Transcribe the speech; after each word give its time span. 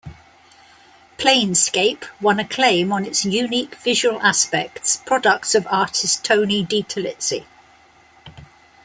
"Planescape" 1.19 2.05
won 2.19 2.39
acclaim 2.39 2.91
on 2.91 3.05
its 3.05 3.23
unique 3.23 3.75
visual 3.75 4.19
aspects, 4.23 4.97
products 4.97 5.53
of 5.53 5.67
artist 5.69 6.25
Tony 6.25 6.65
DiTerlizzi. 6.65 7.45